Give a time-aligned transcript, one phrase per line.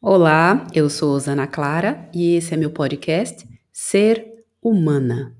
[0.00, 5.36] Olá, eu sou Osana Clara e esse é meu podcast Ser Humana.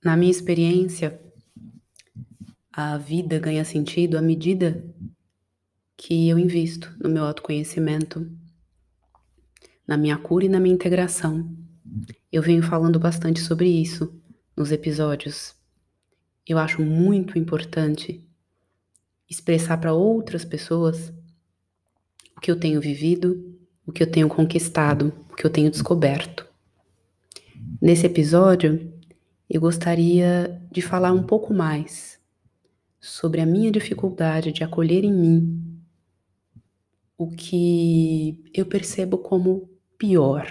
[0.00, 1.20] Na minha experiência,
[2.72, 4.84] a vida ganha sentido à medida
[5.96, 8.30] que eu invisto no meu autoconhecimento,
[9.86, 11.48] na minha cura e na minha integração.
[12.32, 14.12] Eu venho falando bastante sobre isso
[14.56, 15.54] nos episódios.
[16.46, 18.24] Eu acho muito importante
[19.28, 21.12] expressar para outras pessoas
[22.36, 26.46] o que eu tenho vivido, o que eu tenho conquistado, o que eu tenho descoberto.
[27.80, 28.92] Nesse episódio,
[29.48, 32.18] eu gostaria de falar um pouco mais
[33.00, 35.76] sobre a minha dificuldade de acolher em mim
[37.18, 40.50] o que eu percebo como pior.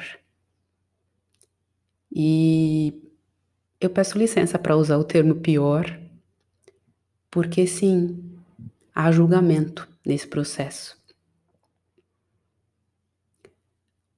[2.12, 3.02] E
[3.80, 5.86] eu peço licença para usar o termo pior,
[7.30, 8.38] porque sim,
[8.94, 10.98] há julgamento nesse processo.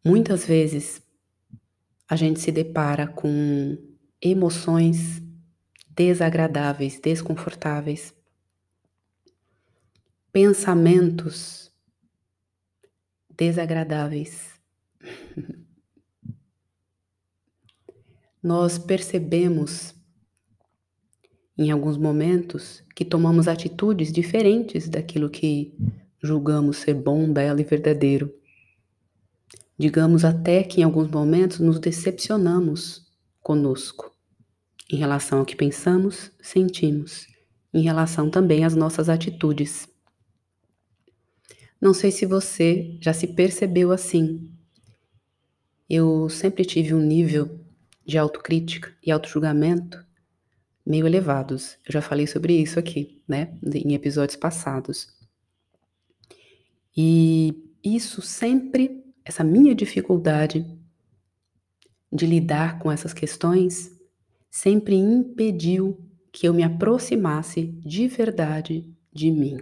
[0.05, 1.02] Muitas vezes
[2.08, 3.78] a gente se depara com
[4.22, 5.22] emoções
[5.89, 8.14] desagradáveis, desconfortáveis,
[10.31, 11.73] pensamentos
[13.36, 14.56] desagradáveis.
[18.41, 19.95] Nós percebemos
[21.58, 25.75] em alguns momentos que tomamos atitudes diferentes daquilo que
[26.22, 28.33] julgamos ser bom, belo e verdadeiro.
[29.77, 33.08] Digamos até que em alguns momentos nos decepcionamos
[33.42, 34.11] conosco,
[34.92, 37.27] em relação ao que pensamos, sentimos,
[37.73, 39.88] em relação também às nossas atitudes.
[41.80, 44.52] Não sei se você já se percebeu assim.
[45.89, 47.59] Eu sempre tive um nível
[48.05, 50.05] de autocrítica e autojulgamento
[50.85, 51.77] meio elevados.
[51.85, 55.08] Eu já falei sobre isso aqui, né, em episódios passados.
[56.95, 57.53] E
[57.83, 60.65] isso sempre, essa minha dificuldade
[62.11, 63.92] de lidar com essas questões
[64.49, 65.99] sempre impediu
[66.31, 69.59] que eu me aproximasse de verdade de mim.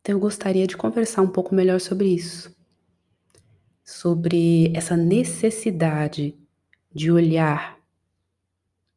[0.00, 2.54] Então eu gostaria de conversar um pouco melhor sobre isso.
[3.84, 6.34] Sobre essa necessidade
[6.92, 7.78] de olhar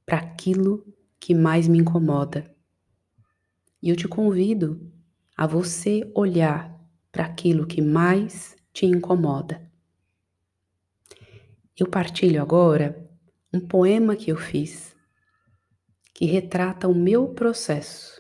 [0.06, 0.86] para aquilo
[1.20, 2.56] que mais me incomoda.
[3.82, 4.92] E eu te convido
[5.36, 6.74] a você olhar
[7.12, 9.70] para aquilo que mais te incomoda.
[11.78, 13.08] Eu partilho agora
[13.54, 14.96] um poema que eu fiz
[16.14, 18.20] que retrata o meu processo,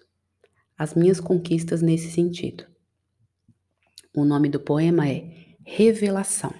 [0.78, 2.64] as minhas conquistas nesse sentido.
[4.16, 6.54] O nome do poema é Revelação.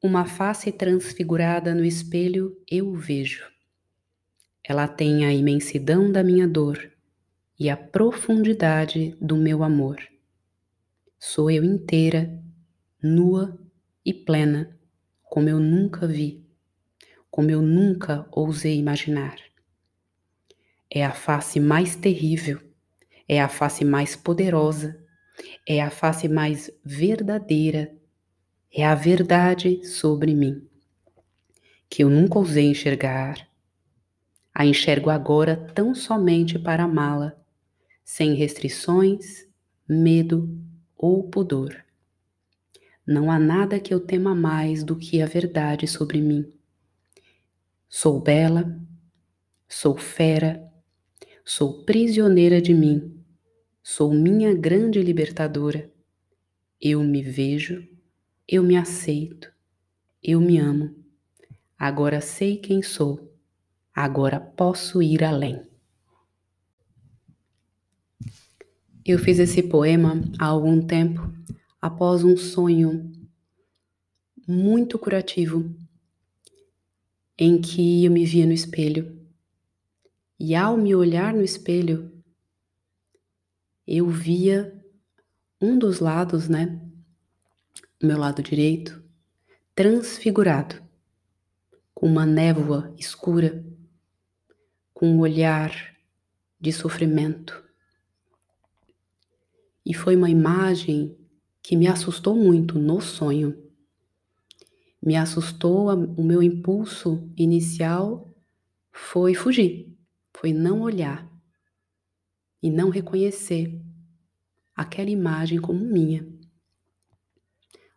[0.00, 3.44] Uma face transfigurada no espelho eu vejo.
[4.62, 6.92] Ela tem a imensidão da minha dor
[7.58, 9.98] e a profundidade do meu amor.
[11.18, 12.40] Sou eu inteira
[13.02, 13.58] nua
[14.06, 14.78] e plena,
[15.24, 16.46] como eu nunca vi,
[17.32, 19.36] como eu nunca ousei imaginar.
[20.88, 22.60] É a face mais terrível,
[23.28, 25.01] é a face mais poderosa,
[25.66, 27.94] é a face mais verdadeira,
[28.72, 30.66] é a verdade sobre mim,
[31.88, 33.48] que eu nunca ousei enxergar.
[34.54, 37.34] A enxergo agora tão somente para amá-la,
[38.04, 39.46] sem restrições,
[39.88, 40.58] medo
[40.96, 41.84] ou pudor.
[43.06, 46.52] Não há nada que eu tema mais do que a verdade sobre mim.
[47.88, 48.78] Sou bela,
[49.68, 50.62] sou fera,
[51.44, 53.21] sou prisioneira de mim,
[53.82, 55.90] sou minha grande libertadora.
[56.80, 57.86] Eu me vejo,
[58.46, 59.52] eu me aceito,
[60.22, 60.94] eu me amo.
[61.76, 63.36] Agora sei quem sou,
[63.92, 65.66] agora posso ir além.
[69.04, 71.20] Eu fiz esse poema há algum tempo
[71.80, 73.10] após um sonho
[74.46, 75.74] muito curativo
[77.36, 79.20] em que eu me via no espelho.
[80.38, 82.21] E ao me olhar no espelho,
[83.86, 84.80] eu via
[85.60, 86.80] um dos lados, né?
[88.02, 89.02] Meu lado direito,
[89.74, 90.82] transfigurado,
[91.94, 93.64] com uma névoa escura,
[94.92, 95.96] com um olhar
[96.60, 97.62] de sofrimento.
[99.84, 101.16] E foi uma imagem
[101.60, 103.56] que me assustou muito no sonho.
[105.04, 108.32] Me assustou, o meu impulso inicial
[108.92, 109.92] foi fugir,
[110.32, 111.31] foi não olhar
[112.62, 113.82] e não reconhecer
[114.74, 116.26] aquela imagem como minha.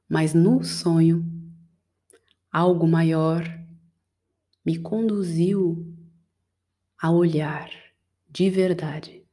[0.09, 1.25] Mas no sonho,
[2.51, 3.43] algo maior
[4.65, 5.93] me conduziu
[6.97, 7.69] a olhar
[8.29, 9.23] de verdade.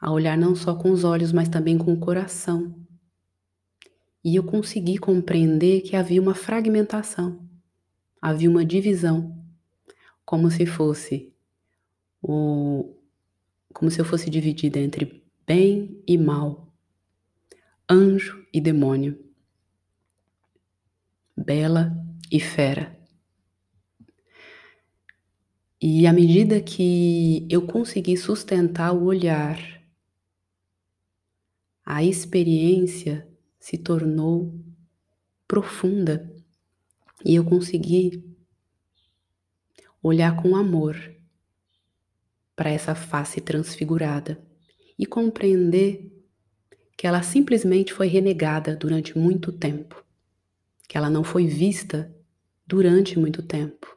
[0.00, 2.78] A olhar não só com os olhos, mas também com o coração.
[4.22, 7.46] E eu consegui compreender que havia uma fragmentação,
[8.20, 9.44] havia uma divisão,
[10.24, 11.32] como se fosse
[12.22, 12.96] o
[13.74, 16.72] como se eu fosse dividida entre bem e mal,
[17.90, 19.18] anjo e demônio,
[21.36, 21.92] bela
[22.30, 22.96] e fera.
[25.82, 29.58] E à medida que eu consegui sustentar o olhar,
[31.84, 33.28] a experiência
[33.58, 34.54] se tornou
[35.46, 36.32] profunda
[37.24, 38.24] e eu consegui
[40.02, 41.13] olhar com amor
[42.54, 44.40] para essa face transfigurada
[44.98, 46.10] e compreender
[46.96, 50.04] que ela simplesmente foi renegada durante muito tempo,
[50.88, 52.14] que ela não foi vista
[52.66, 53.94] durante muito tempo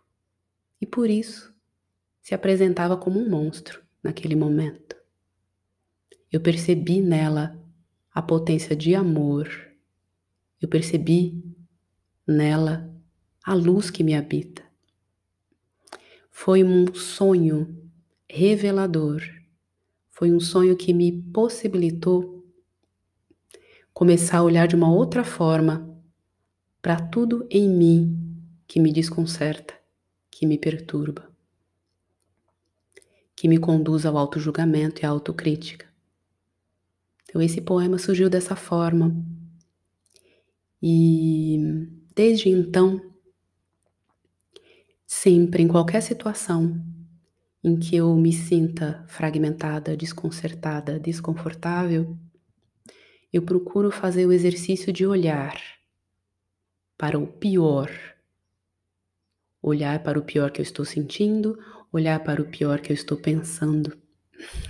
[0.82, 1.54] e por isso
[2.22, 4.96] se apresentava como um monstro naquele momento.
[6.32, 7.58] Eu percebi nela
[8.14, 9.50] a potência de amor,
[10.62, 11.44] eu percebi
[12.28, 12.94] nela
[13.44, 14.64] a luz que me habita.
[16.30, 17.87] Foi um sonho
[18.30, 19.22] revelador.
[20.12, 22.46] Foi um sonho que me possibilitou
[23.94, 25.88] começar a olhar de uma outra forma
[26.82, 28.38] para tudo em mim
[28.68, 29.74] que me desconcerta,
[30.30, 31.32] que me perturba,
[33.36, 35.88] que me conduz ao auto-julgamento e à autocrítica.
[37.24, 39.16] Então, esse poema surgiu dessa forma.
[40.82, 41.58] E
[42.16, 43.02] desde então,
[45.06, 46.80] sempre, em qualquer situação,
[47.64, 52.18] em que eu me sinta fragmentada, desconcertada, desconfortável,
[53.32, 55.60] eu procuro fazer o exercício de olhar
[56.98, 57.92] para o pior.
[59.62, 61.58] Olhar para o pior que eu estou sentindo,
[61.92, 63.98] olhar para o pior que eu estou pensando.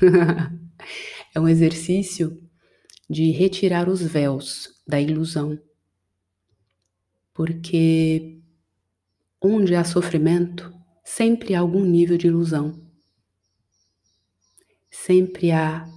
[1.36, 2.42] é um exercício
[3.10, 5.60] de retirar os véus da ilusão.
[7.33, 8.42] Porque
[9.42, 10.74] onde há sofrimento,
[11.09, 12.86] sempre há algum nível de ilusão
[15.07, 15.89] sempre há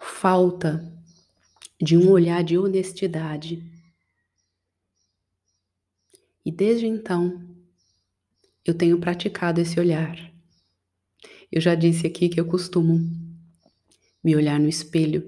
[0.00, 0.92] falta
[1.80, 3.64] de um olhar de honestidade.
[6.44, 7.40] E desde então,
[8.64, 10.18] eu tenho praticado esse olhar.
[11.50, 12.98] Eu já disse aqui que eu costumo
[14.24, 15.24] me olhar no espelho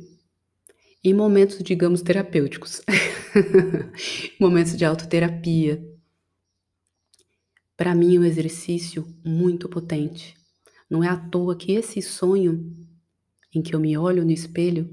[1.05, 2.83] em momentos, digamos, terapêuticos,
[4.41, 5.94] momentos de autoterapia.
[7.77, 10.35] Para mim, é um exercício muito potente
[10.89, 12.73] não é à toa que esse sonho
[13.53, 14.89] em que eu me olho no espelho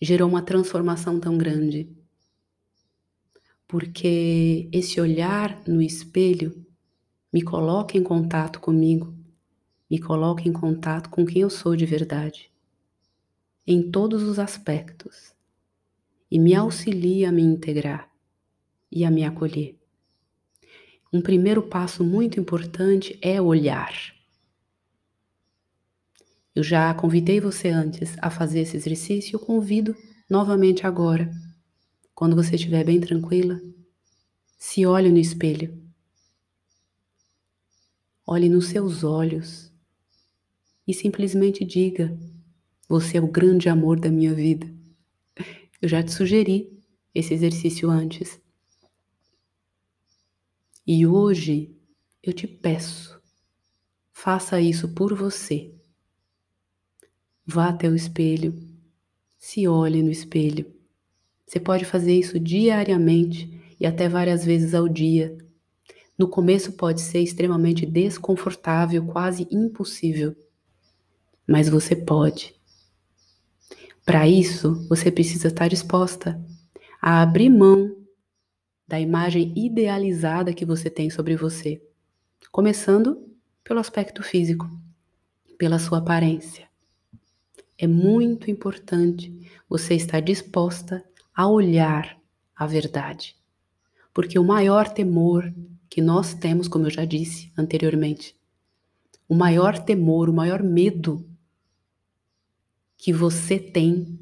[0.00, 1.90] gerou uma transformação tão grande.
[3.66, 6.66] Porque esse olhar no espelho
[7.32, 9.14] me coloca em contato comigo,
[9.90, 12.50] me coloca em contato com quem eu sou de verdade,
[13.66, 15.34] em todos os aspectos,
[16.30, 18.10] e me auxilia a me integrar
[18.90, 19.75] e a me acolher.
[21.16, 23.90] Um primeiro passo muito importante é olhar.
[26.54, 29.96] Eu já convidei você antes a fazer esse exercício eu convido
[30.28, 31.30] novamente agora.
[32.14, 33.58] Quando você estiver bem tranquila,
[34.58, 35.82] se olhe no espelho.
[38.26, 39.72] Olhe nos seus olhos
[40.86, 42.14] e simplesmente diga:
[42.90, 44.66] Você é o grande amor da minha vida.
[45.80, 46.78] Eu já te sugeri
[47.14, 48.38] esse exercício antes.
[50.86, 51.74] E hoje
[52.22, 53.20] eu te peço,
[54.12, 55.74] faça isso por você.
[57.44, 58.54] Vá até o espelho,
[59.36, 60.72] se olhe no espelho.
[61.44, 63.50] Você pode fazer isso diariamente
[63.80, 65.36] e até várias vezes ao dia.
[66.16, 70.36] No começo pode ser extremamente desconfortável, quase impossível,
[71.44, 72.54] mas você pode.
[74.04, 76.40] Para isso, você precisa estar disposta
[77.02, 78.05] a abrir mão
[78.86, 81.82] da imagem idealizada que você tem sobre você,
[82.52, 83.26] começando
[83.64, 84.70] pelo aspecto físico,
[85.58, 86.66] pela sua aparência
[87.78, 89.32] é muito importante
[89.68, 92.18] você estar disposta a olhar
[92.54, 93.36] a verdade.
[94.14, 95.52] Porque o maior temor
[95.90, 98.34] que nós temos, como eu já disse anteriormente,
[99.28, 101.28] o maior temor, o maior medo
[102.96, 104.18] que você tem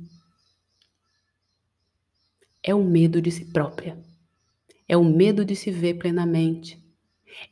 [2.62, 3.97] é o medo de si própria.
[4.88, 6.83] É o medo de se ver plenamente.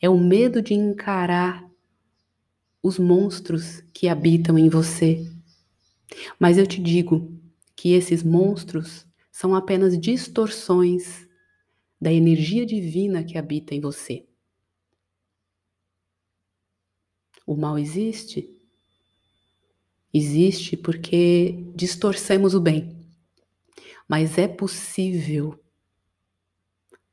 [0.01, 1.69] É o medo de encarar
[2.83, 5.25] os monstros que habitam em você
[6.39, 7.33] Mas eu te digo
[7.77, 11.27] que esses monstros são apenas distorções
[12.01, 14.27] da energia divina que habita em você.
[17.47, 18.51] O mal existe?
[20.13, 22.97] Existe porque distorcemos o bem.
[24.09, 25.62] Mas é possível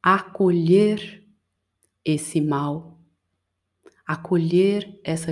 [0.01, 1.23] acolher
[2.03, 2.99] esse mal,
[4.05, 5.31] acolher essa,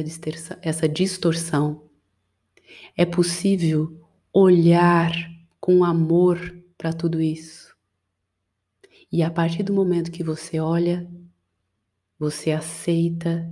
[0.62, 1.90] essa distorção.
[2.96, 5.12] É possível olhar
[5.60, 7.76] com amor para tudo isso.
[9.12, 11.10] E a partir do momento que você olha,
[12.20, 13.52] você aceita,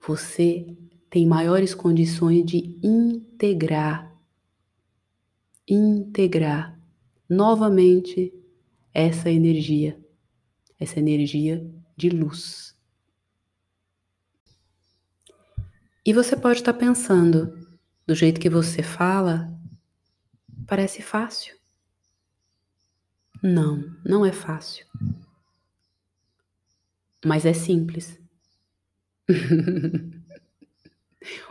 [0.00, 0.76] você
[1.08, 4.18] tem maiores condições de integrar,
[5.68, 6.81] integrar
[7.32, 8.30] novamente
[8.92, 9.98] essa energia,
[10.78, 12.76] essa energia de luz.
[16.04, 17.66] E você pode estar pensando,
[18.06, 19.50] do jeito que você fala,
[20.66, 21.56] parece fácil.
[23.42, 24.86] Não, não é fácil.
[27.24, 28.20] Mas é simples.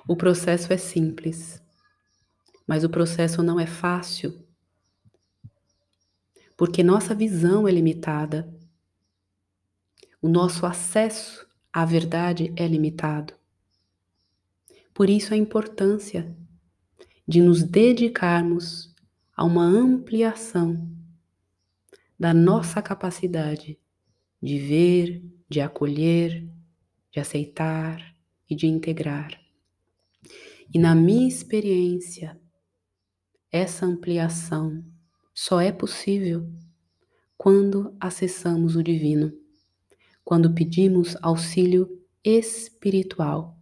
[0.08, 1.60] o processo é simples,
[2.68, 4.46] mas o processo não é fácil
[6.62, 8.48] porque nossa visão é limitada.
[10.22, 13.34] O nosso acesso à verdade é limitado.
[14.94, 16.38] Por isso a importância
[17.28, 18.94] de nos dedicarmos
[19.36, 20.88] a uma ampliação
[22.20, 23.80] da nossa capacidade
[24.40, 26.48] de ver, de acolher,
[27.12, 28.16] de aceitar
[28.48, 29.32] e de integrar.
[30.72, 32.40] E na minha experiência,
[33.52, 34.91] essa ampliação
[35.44, 36.48] só é possível
[37.36, 39.34] quando acessamos o divino,
[40.24, 43.58] quando pedimos auxílio espiritual.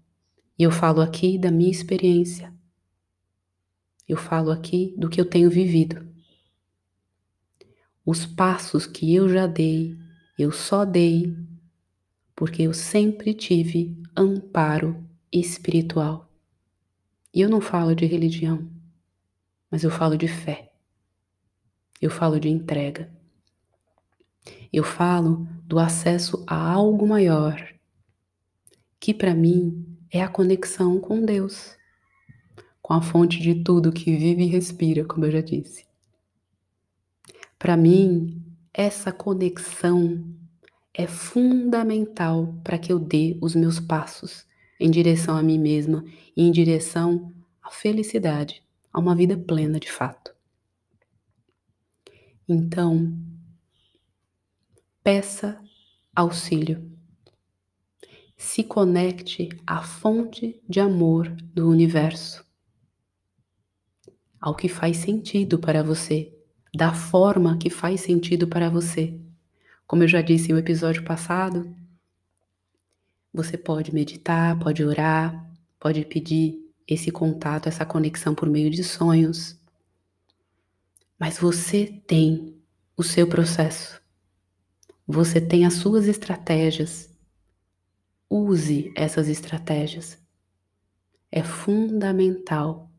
[0.57, 2.53] E eu falo aqui da minha experiência.
[4.05, 6.05] Eu falo aqui do que eu tenho vivido.
[8.05, 9.97] Os passos que eu já dei,
[10.37, 11.33] eu só dei
[12.35, 16.29] porque eu sempre tive amparo espiritual.
[17.33, 18.69] E eu não falo de religião,
[19.71, 20.68] mas eu falo de fé.
[22.01, 23.11] Eu falo de entrega.
[24.71, 27.61] Eu falo do acesso a algo maior,
[28.99, 31.75] que para mim é a conexão com Deus,
[32.81, 35.85] com a fonte de tudo que vive e respira, como eu já disse.
[37.57, 38.41] Para mim,
[38.73, 40.23] essa conexão
[40.93, 44.47] é fundamental para que eu dê os meus passos
[44.79, 48.63] em direção a mim mesma e em direção à felicidade,
[48.93, 50.38] a uma vida plena de fato.
[52.51, 53.15] Então,
[55.03, 55.61] peça
[56.15, 56.91] auxílio.
[58.35, 62.43] Se conecte à fonte de amor do universo,
[64.41, 66.35] ao que faz sentido para você,
[66.73, 69.21] da forma que faz sentido para você.
[69.85, 71.71] Como eu já disse no episódio passado,
[73.31, 79.58] você pode meditar, pode orar, pode pedir esse contato, essa conexão por meio de sonhos.
[81.19, 82.55] Mas você tem
[82.95, 84.01] o seu processo.
[85.05, 87.09] Você tem as suas estratégias.
[88.29, 90.17] Use essas estratégias.
[91.29, 92.89] É fundamental.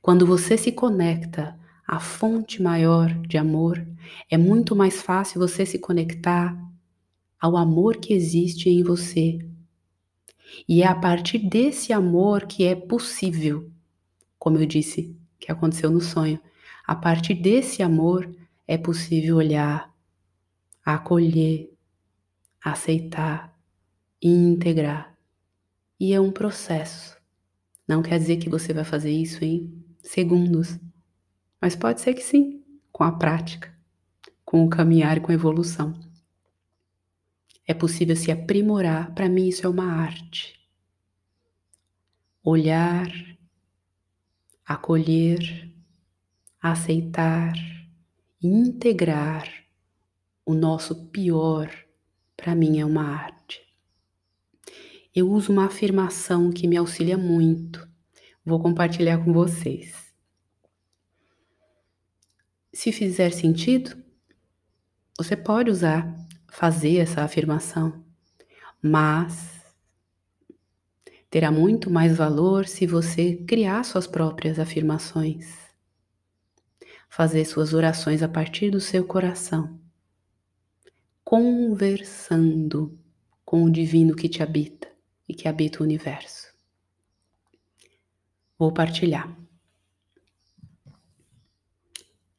[0.00, 3.84] Quando você se conecta à fonte maior de amor,
[4.30, 6.56] é muito mais fácil você se conectar
[7.40, 9.38] ao amor que existe em você.
[10.68, 13.70] E é a partir desse amor que é possível,
[14.38, 16.38] como eu disse, que aconteceu no sonho,
[16.90, 18.28] a partir desse amor
[18.66, 19.94] é possível olhar,
[20.84, 21.72] acolher,
[22.60, 23.56] aceitar
[24.20, 25.16] e integrar.
[26.00, 27.16] E é um processo.
[27.86, 30.80] Não quer dizer que você vai fazer isso em segundos,
[31.60, 33.72] mas pode ser que sim, com a prática,
[34.44, 35.94] com o caminhar e com a evolução.
[37.68, 40.58] É possível se aprimorar, para mim isso é uma arte.
[42.42, 43.06] Olhar,
[44.66, 45.69] acolher,
[46.60, 47.54] aceitar
[48.42, 49.48] e integrar
[50.44, 51.70] o nosso pior,
[52.36, 53.60] para mim é uma arte.
[55.14, 57.88] Eu uso uma afirmação que me auxilia muito.
[58.44, 60.12] Vou compartilhar com vocês.
[62.72, 63.96] Se fizer sentido,
[65.16, 66.14] você pode usar,
[66.50, 68.04] fazer essa afirmação,
[68.82, 69.60] mas
[71.30, 75.69] terá muito mais valor se você criar suas próprias afirmações
[77.10, 79.78] fazer suas orações a partir do seu coração,
[81.24, 82.96] conversando
[83.44, 84.88] com o divino que te habita
[85.28, 86.54] e que habita o universo.
[88.56, 89.36] Vou partilhar.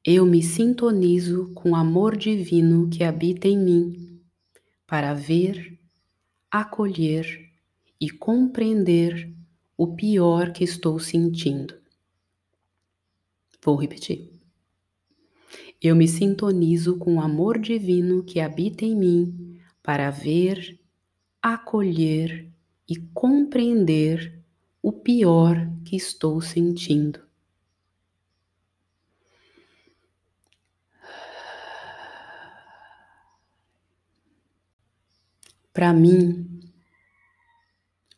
[0.04, 4.22] Eu me sintonizo com o amor divino que habita em mim
[4.88, 5.78] para ver,
[6.50, 7.52] acolher
[8.00, 9.32] e compreender
[9.78, 11.76] o pior que estou sentindo.
[13.64, 14.31] Vou repetir.
[15.82, 20.80] Eu me sintonizo com o amor divino que habita em mim para ver,
[21.42, 22.48] acolher
[22.88, 24.40] e compreender
[24.80, 27.20] o pior que estou sentindo.
[35.74, 36.62] Para mim,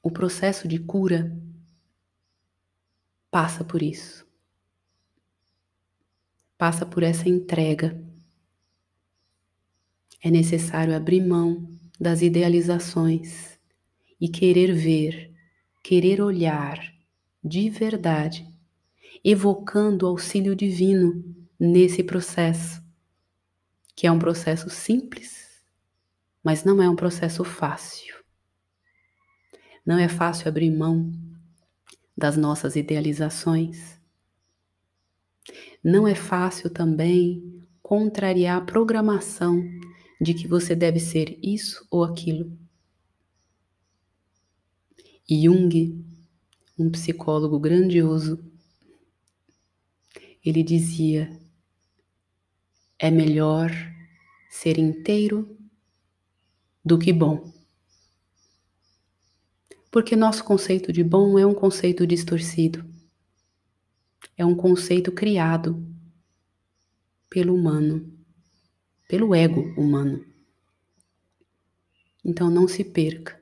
[0.01, 1.33] o processo de cura
[3.31, 4.32] passa por isso.
[6.63, 8.01] Passa por essa entrega.
[10.23, 13.59] É necessário abrir mão das idealizações
[14.17, 15.29] e querer ver,
[15.83, 16.79] querer olhar
[17.43, 18.47] de verdade,
[19.21, 21.21] evocando o auxílio divino
[21.59, 22.81] nesse processo,
[23.93, 25.61] que é um processo simples
[26.41, 28.15] mas não é um processo fácil.
[29.85, 31.11] Não é fácil abrir mão
[32.15, 34.01] das nossas idealizações.
[35.83, 39.61] Não é fácil também contrariar a programação
[40.19, 42.57] de que você deve ser isso ou aquilo.
[45.29, 46.05] Jung,
[46.77, 48.43] um psicólogo grandioso,
[50.43, 51.29] ele dizia:
[52.99, 53.71] é melhor
[54.49, 55.57] ser inteiro
[56.83, 57.51] do que bom.
[59.91, 62.92] Porque nosso conceito de bom é um conceito distorcido.
[64.37, 65.85] É um conceito criado
[67.29, 68.11] pelo humano,
[69.07, 70.25] pelo ego humano.
[72.23, 73.41] Então não se perca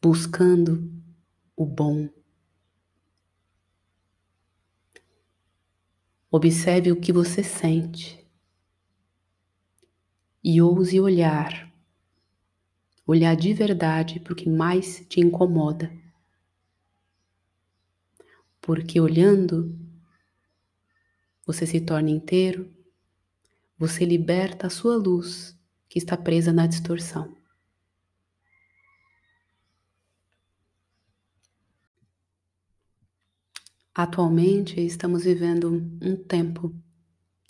[0.00, 0.92] buscando
[1.56, 2.08] o bom.
[6.30, 8.26] Observe o que você sente
[10.44, 11.72] e ouse olhar,
[13.06, 15.90] olhar de verdade para o que mais te incomoda.
[18.68, 19.74] Porque olhando,
[21.46, 22.70] você se torna inteiro,
[23.78, 27.34] você liberta a sua luz que está presa na distorção.
[33.94, 35.70] Atualmente estamos vivendo
[36.02, 36.74] um tempo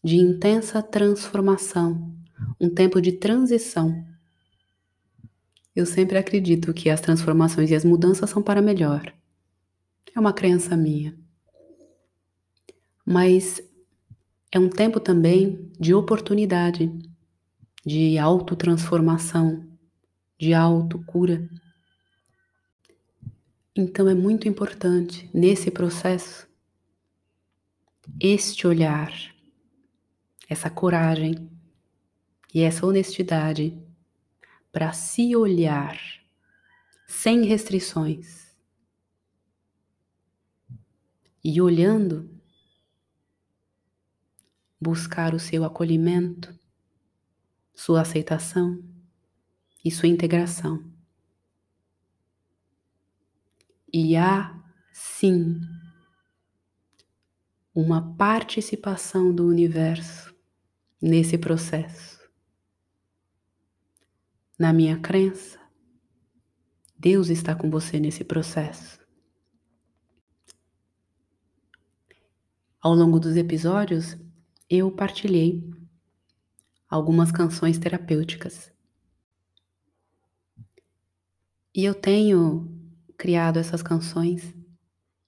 [0.05, 2.17] de intensa transformação
[2.61, 4.07] um tempo de transição.
[5.75, 9.18] Eu sempre acredito que as transformações e as mudanças são para melhor.
[10.14, 11.16] É uma crença minha.
[13.05, 13.62] Mas
[14.51, 16.90] é um tempo também de oportunidade,
[17.85, 19.66] de autotransformação,
[20.38, 21.49] de autocura.
[23.75, 26.49] Então é muito importante nesse processo
[28.21, 29.12] este olhar,
[30.49, 31.49] essa coragem
[32.55, 33.77] e essa honestidade
[34.73, 35.99] para se olhar
[37.07, 38.48] sem restrições.
[41.51, 42.29] E olhando,
[44.79, 46.55] buscar o seu acolhimento,
[47.75, 48.85] sua aceitação
[49.83, 50.85] e sua integração.
[53.91, 55.59] E há, sim,
[57.75, 60.35] uma participação do universo
[61.01, 62.19] nesse processo
[64.59, 65.59] na minha crença,
[66.99, 68.98] Deus está com você nesse processo.
[72.88, 74.16] Ao longo dos episódios,
[74.66, 75.62] eu partilhei
[76.88, 78.72] algumas canções terapêuticas.
[81.74, 82.66] E eu tenho
[83.18, 84.55] criado essas canções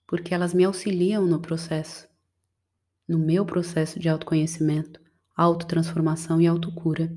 [0.06, 2.08] porque elas me auxiliam no processo,
[3.06, 4.98] no meu processo de autoconhecimento,
[5.36, 7.14] autotransformação e autocura.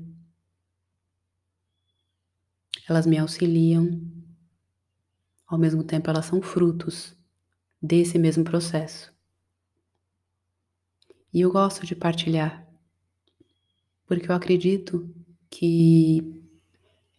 [2.86, 3.98] Elas me auxiliam,
[5.46, 7.16] ao mesmo tempo elas são frutos
[7.80, 9.13] desse mesmo processo.
[11.34, 12.64] E eu gosto de partilhar,
[14.06, 15.12] porque eu acredito
[15.50, 16.40] que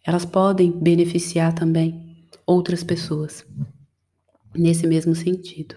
[0.06, 3.46] elas podem beneficiar também outras pessoas
[4.54, 5.76] nesse mesmo sentido.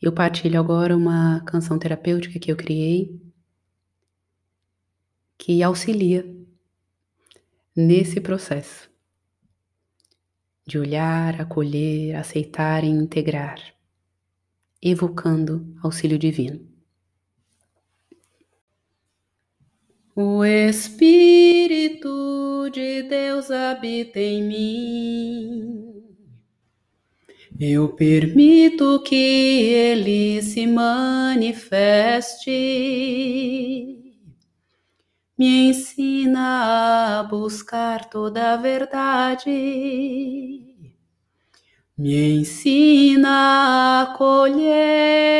[0.00, 3.20] Eu partilho agora uma canção terapêutica que eu criei
[5.36, 6.24] que auxilia
[7.74, 8.88] nesse processo
[10.64, 13.58] de olhar, acolher, aceitar e integrar,
[14.80, 16.71] evocando auxílio divino.
[20.24, 22.08] O Espírito
[22.72, 26.04] de Deus habita em mim,
[27.58, 32.50] Eu permito que ele se manifeste,
[35.36, 39.50] me ensina a buscar toda a verdade,
[41.98, 45.32] me ensina a acolher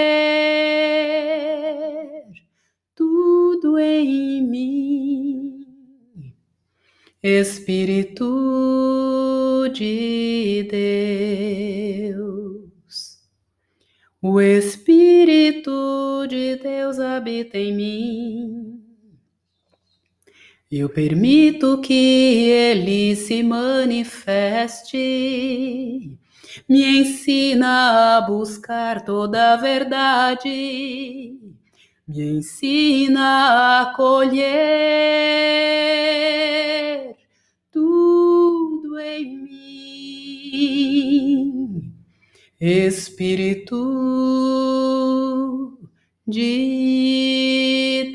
[3.78, 5.66] em mim,
[7.22, 8.24] Espírito
[9.72, 12.32] de Deus.
[14.20, 18.82] O Espírito de Deus habita em mim.
[20.70, 24.96] Eu permito que ele se manifeste,
[26.68, 31.38] me ensina a buscar toda a verdade,
[32.12, 34.42] me ensina a acolher
[37.70, 39.38] tudo em
[40.52, 40.82] mim,
[42.60, 43.78] Espírito
[46.26, 48.12] de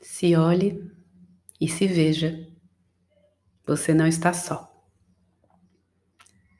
[0.00, 0.97] Se olhe
[1.60, 2.48] e se veja.
[3.66, 4.68] Você não está só.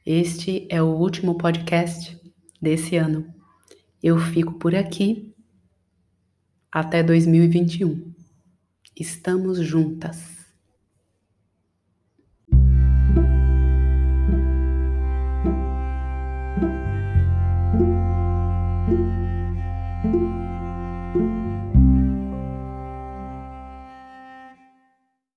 [0.04, 2.18] Este é o último podcast
[2.60, 3.34] desse ano.
[4.02, 5.34] Eu fico por aqui
[6.70, 8.14] até 2021.
[8.96, 10.37] Estamos juntas.